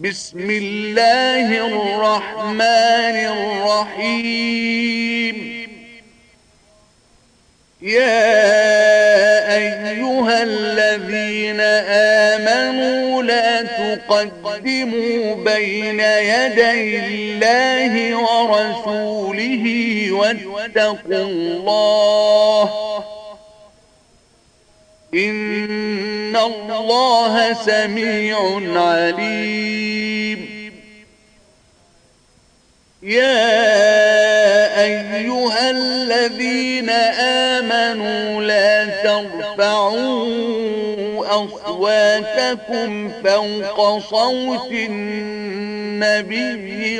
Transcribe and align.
بسم 0.00 0.50
الله 0.50 1.66
الرحمن 1.66 3.16
الرحيم. 3.94 5.36
يا 7.82 8.34
أيها 9.56 10.42
الذين 10.42 11.60
آمنوا 12.30 13.22
لا 13.22 13.62
تقدموا 13.62 15.34
بين 15.34 16.00
يدي 16.00 16.98
الله 16.98 18.16
ورسوله 18.16 19.64
واتقوا 20.10 21.22
الله. 21.22 22.64
إن 25.14 26.36
الله 26.36 27.52
سميع 27.52 28.38
عليم. 28.76 30.54
يا 33.02 33.64
أيها 34.84 35.70
الذين 35.70 36.90
آمنوا 37.60 38.42
لا 38.42 38.84
ترفعوا 39.02 40.24
أصواتكم 41.44 43.08
فوق 43.24 43.98
صوت 43.98 44.72
النبي 44.72 46.20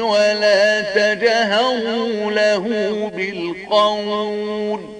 ولا 0.00 0.80
تجهروا 0.80 2.30
له 2.32 2.64
بالقول 3.16 4.93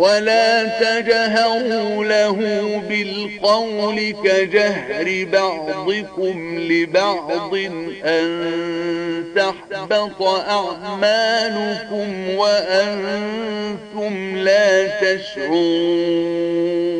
ولا 0.00 0.64
تجهروا 0.64 2.04
له 2.04 2.36
بالقول 2.88 4.14
كجهر 4.24 5.26
بعضكم 5.32 6.58
لبعض 6.58 7.54
أن 8.04 9.24
تحبط 9.36 10.22
أعمالكم 10.48 12.08
وأنتم 12.36 14.36
لا 14.36 14.86
تشعرون. 15.00 16.99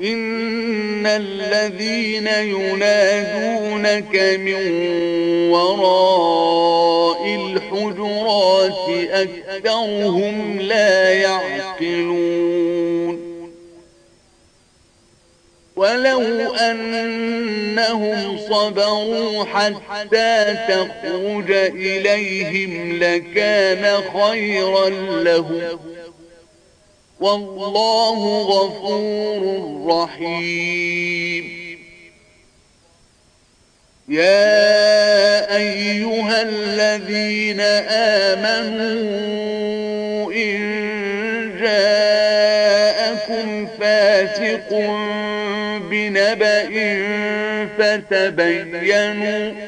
إن 0.00 1.06
الذين 1.06 2.26
ينادونك 2.26 4.16
من 4.16 4.54
وراء 5.50 7.34
الحجرات 7.34 8.88
أكثرهم 9.10 10.60
لا 10.60 11.10
يعقلون 11.12 12.48
ولو 15.76 16.54
أنهم 16.54 18.38
صبروا 18.38 19.44
حتى 19.44 20.56
تخرج 20.68 21.52
إليهم 21.74 22.98
لكان 23.02 24.02
خيرا 24.14 24.88
لهم 25.22 25.97
والله 27.20 28.42
غفور 28.42 29.42
رحيم. 29.86 31.44
يا 34.08 35.56
أيها 35.56 36.42
الذين 36.42 37.60
آمنوا 38.30 39.12
إن 40.32 40.58
جاءكم 41.60 43.48
فاسق 43.66 44.70
بنبأ 45.90 46.68
فتبينوا 47.78 49.67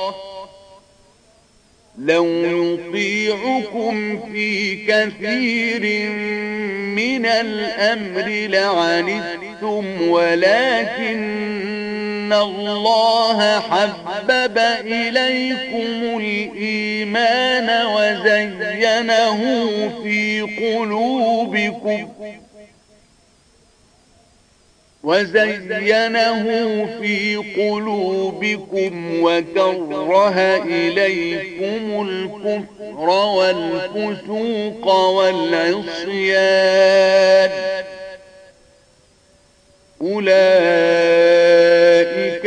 لو 2.05 2.25
يطيعكم 2.25 4.19
في 4.33 4.75
كثير 4.75 6.09
من 6.95 7.25
الأمر 7.25 8.27
لعنتم 8.27 10.09
ولكن 10.09 11.21
الله 12.33 13.59
حبب 13.59 14.57
إليكم 14.85 16.19
الإيمان 16.19 17.85
وزينه 17.85 19.39
في 20.03 20.41
قلوبكم. 20.41 22.07
وزينه 25.03 26.43
في 27.01 27.35
قلوبكم 27.35 29.21
وكره 29.21 30.37
إليكم 30.63 32.07
الكفر 32.09 33.09
والفسوق 33.09 34.87
والعصيان. 34.95 36.31
أولئك 40.01 40.31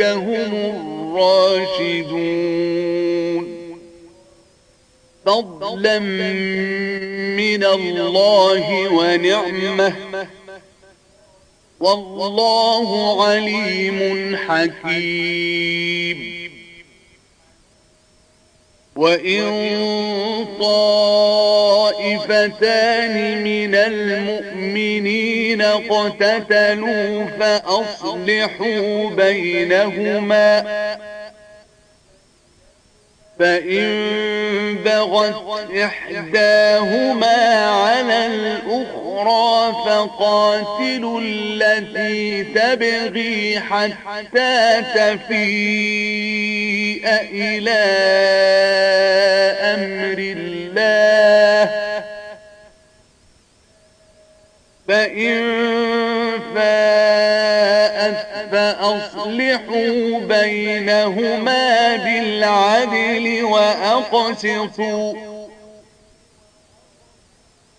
هم 0.01 0.53
الراشدون. 1.15 2.25
فضلا 5.25 5.99
من 5.99 7.63
الله 7.63 8.89
ونعمة. 8.93 9.95
والله 11.79 13.23
عليم 13.25 14.35
حكيم. 14.35 16.35
وإن 18.95 19.43
طائفتان 20.59 21.83
من 23.43 23.75
المؤمنين 23.75 25.61
اقتتلوا 25.61 27.25
فأصلحوا 27.25 29.09
بينهما 29.09 30.63
فإن 33.39 34.77
بغت 34.85 35.71
إحداهما 35.71 37.65
على 37.65 38.25
الأخرى 38.25 39.73
فقاتلوا 39.85 41.21
التي 41.23 42.43
تبغي 42.43 43.59
حتى 43.59 44.83
تفيء 44.95 46.25
إلى 47.31 47.81
أمر 49.61 50.17
الله 50.19 51.71
فإن 54.87 55.41
فاءت 56.55 57.04
فأصلحوا 58.51 60.19
بينهما 60.19 61.95
بالعدل 61.95 63.43
وأقسطوا. 63.43 65.13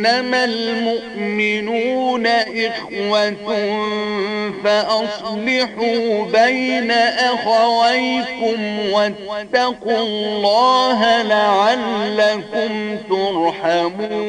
إنما 0.00 0.44
المؤمنون 0.44 2.26
إخوة 2.26 3.32
فأصلحوا 4.64 6.24
بين 6.24 6.90
أخويكم 6.90 8.78
واتقوا 8.92 9.98
الله 9.98 11.22
لعلكم 11.22 12.98
ترحمون. 13.08 14.20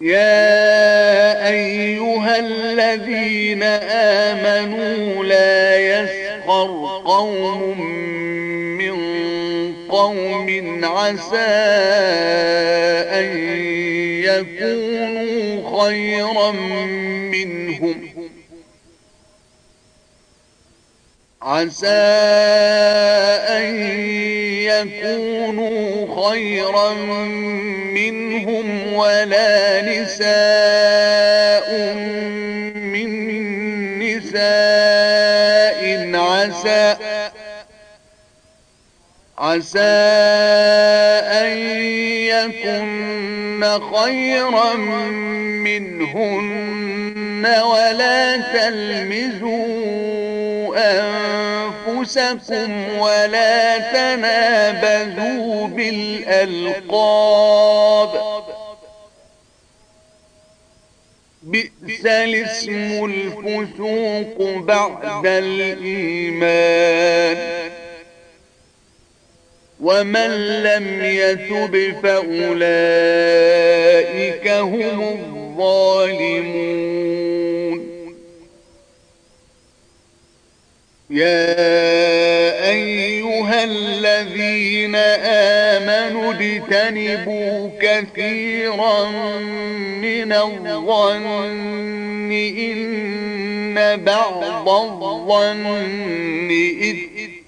يا 0.00 1.48
أيها 1.48 2.38
الذين 2.38 3.62
آمنوا 4.32 5.24
لا 5.24 5.78
يسخر 5.78 7.02
قوم 7.04 7.80
قوم 9.90 10.84
عسى 10.84 11.36
أن 13.20 13.38
يكونوا 14.24 15.80
خيرا 15.80 16.52
منهم. 17.30 18.10
عسى 21.42 21.86
أن 23.48 23.74
يكونوا 24.62 26.28
خيرا 26.28 26.94
منهم 27.94 28.94
ولا 28.94 29.82
نساء 29.82 31.70
عسى 39.50 39.78
أن 41.40 41.58
يكن 42.30 43.62
خيرا 43.94 44.74
منهن 45.66 47.44
ولا 47.46 48.36
تلمزوا 48.36 49.50
أنفسكم 51.86 52.70
ولا 52.98 53.78
تنابذوا 53.78 55.66
بالألقاب. 55.66 56.80
بئس 61.42 62.06
الاسم 62.06 63.04
الفسوق 63.04 64.38
بعد 64.58 65.26
الإيمان. 65.26 66.40
ومن 69.80 70.62
لم 70.62 71.04
يتب 71.04 71.94
فأولئك 72.02 72.36
هم 74.48 75.00
الظالمون. 75.00 76.60
يا 81.10 82.70
أيها 82.70 83.64
الذين 83.64 84.94
آمنوا 85.74 86.32
اجتنبوا 86.32 87.70
كثيرا 87.80 89.10
من 90.00 90.32
الظن. 90.32 91.50
إن 92.32 93.96
بعض 94.04 94.68
الظن 94.68 95.66
إثم 96.82 97.39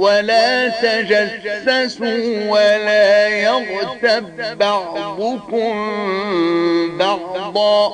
ولا 0.00 0.68
تجسسوا 0.68 2.50
ولا 2.50 3.28
يغتب 3.28 4.58
بعضكم 4.58 5.74
بعضا. 6.98 7.92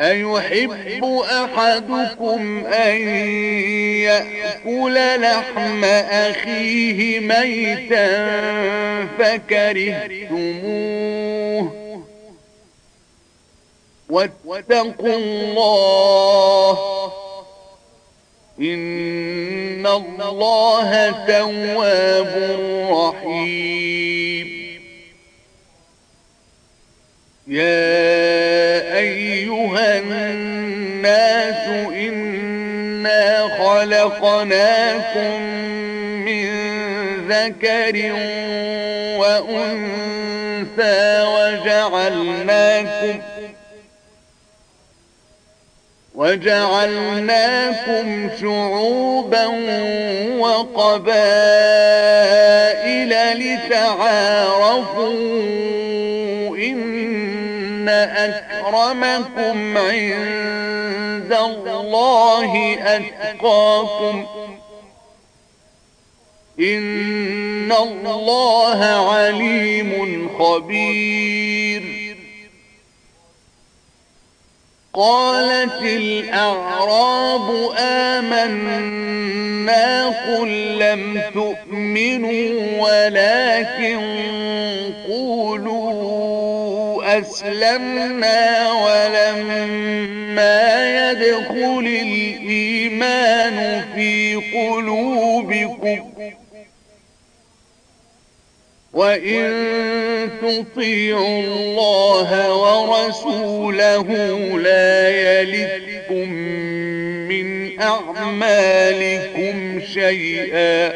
أيحب 0.00 1.04
أحدكم 1.30 2.66
أن 2.66 2.96
يأكل 4.08 5.20
لحم 5.20 5.84
أخيه 5.84 7.20
ميتا 7.20 8.06
فكرهتموه؟ 9.18 10.62
واتقوا 14.44 15.16
الله 15.16 17.01
إن 18.60 19.86
الله 19.86 21.10
تواب 21.26 22.32
رحيم 22.90 24.48
يا 27.48 28.98
أيها 28.98 29.98
الناس 29.98 31.68
إنا 31.96 33.48
خلقناكم 33.58 35.42
من 36.24 36.48
ذكر 37.28 38.12
وأنثى 39.18 41.02
وجعلناكم 41.62 43.20
وجعلناكم 46.22 48.06
شعوبا 48.40 49.46
وقبائل 50.38 51.12
لتعارفوا 53.38 55.02
إن 56.56 57.88
أكرمكم 57.88 59.78
عند 59.78 61.32
الله 61.32 62.78
أتقاكم 62.80 64.26
إن 66.60 67.72
الله 67.72 68.84
عليم 68.84 70.28
خبير 70.38 71.61
قالت 74.94 75.82
الأعراب 75.82 77.70
آمنا 77.78 79.22
قل 80.06 80.78
لم 80.78 81.22
تؤمنوا 81.34 82.82
ولكن 82.82 84.00
قولوا 85.08 86.42
أسلمنا 87.18 88.72
ولما 88.72 90.60
يدخل 91.10 91.86
الإيمان 92.02 93.56
في 93.94 94.34
قلوبكم 94.34 96.12
وإن 98.92 99.91
تطيعوا 100.26 101.40
الله 101.40 102.54
ورسوله 102.54 104.08
لا 104.60 105.08
يلدكم 105.08 106.32
من 107.28 107.80
أعمالكم 107.80 109.80
شيئا. 109.80 110.92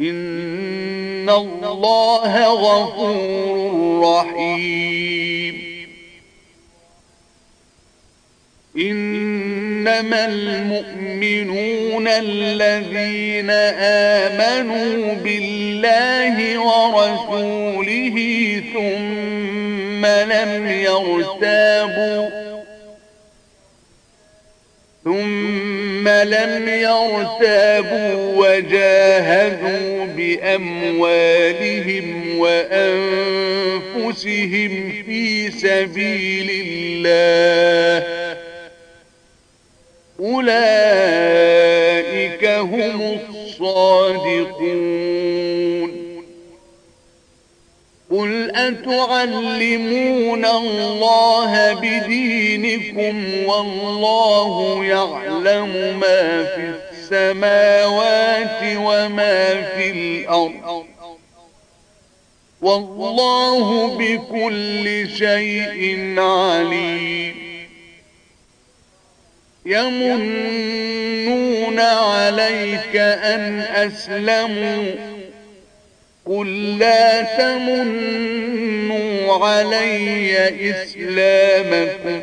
إن 0.00 1.30
الله 1.30 2.46
غفور 2.46 4.04
رحيم. 4.04 5.58
إنما 9.88 10.24
المؤمنون 10.24 12.08
الذين 12.08 13.50
آمنوا 13.80 15.14
بالله 15.14 16.58
ورسوله 16.58 18.16
ثم 18.74 20.06
لم 20.06 20.66
يرتابوا 20.66 22.28
ثم 25.04 26.08
لم 26.08 26.68
يرتابوا 26.68 28.14
وجاهدوا 28.46 30.04
بأموالهم 30.16 31.58
وأنفسهم 32.38 33.32
في 35.06 35.50
سبيل 35.50 36.50
الله 36.66 38.27
أولئك 40.20 40.44
هم 42.44 43.18
الصادقون. 43.30 44.88
أتعلمون 48.68 50.44
الله 50.44 51.72
بدينكم 51.74 53.44
والله 53.46 54.84
يعلم 54.84 55.98
ما 56.00 56.44
في 56.44 56.74
السماوات 56.92 58.62
وما 58.76 59.62
في 59.62 59.90
الأرض. 59.90 60.84
والله 62.62 63.88
بكل 63.98 65.08
شيء 65.18 66.14
عليم. 66.18 67.47
يمنون 69.68 71.38
عليك 71.80 72.96
أن 72.96 73.58
أسلموا 73.60 74.94
قل 76.26 76.78
لا 76.78 77.22
تمنوا 77.38 78.68
علي 79.46 80.38
إسلامكم 80.70 82.20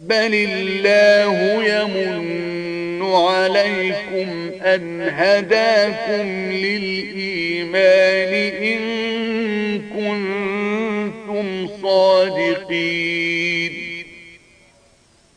بل 0.00 0.34
الله 0.34 1.64
يمن 1.64 3.02
عليكم 3.02 4.50
أن 4.62 5.00
هداكم 5.12 6.52
للإيمان 6.52 8.32
إن 8.62 8.80
كنتم 9.94 11.68
صادقين 11.82 13.30